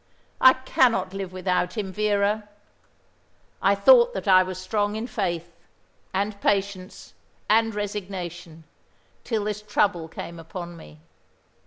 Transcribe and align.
I 0.41 0.53
cannot 0.53 1.13
live 1.13 1.31
without 1.31 1.77
him, 1.77 1.93
Vera. 1.93 2.49
I 3.61 3.75
thought 3.75 4.15
that 4.15 4.27
I 4.27 4.41
was 4.41 4.57
strong 4.57 4.95
in 4.95 5.05
faith, 5.05 5.55
and 6.11 6.41
patience, 6.41 7.13
and 7.47 7.75
resignation, 7.75 8.63
till 9.23 9.43
this 9.43 9.61
trouble 9.61 10.07
came 10.07 10.39
upon 10.39 10.75
me. 10.75 11.01